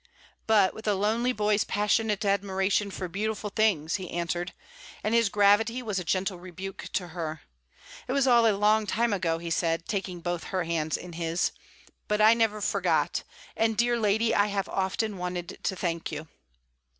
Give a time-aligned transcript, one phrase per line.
[0.47, 4.51] "But with a lonely boy's passionate admiration for beautiful things," he answered;
[5.03, 7.41] and his gravity was a gentle rebuke to her.
[8.07, 11.51] "It was all a long time ago," he said, taking both her hands in his,
[12.07, 13.21] "but I never forget,
[13.55, 16.27] and, dear lady, I have often wanted to thank you."